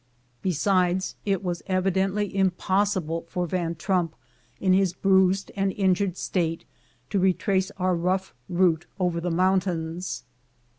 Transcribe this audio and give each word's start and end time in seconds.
Besides, 0.41 1.13
it 1.27 1.43
was 1.43 1.61
evidently 1.67 2.35
impossible 2.35 3.21
for 3.29 3.45
Van 3.45 3.75
Trump, 3.75 4.15
in 4.59 4.73
his 4.73 4.93
bruised 4.93 5.51
and 5.55 5.71
injured 5.73 6.17
state, 6.17 6.65
to 7.11 7.19
retrace 7.19 7.69
our 7.77 7.95
rough 7.95 8.33
route 8.49 8.87
over 8.99 9.21
the 9.21 9.29
mountains. 9.29 10.23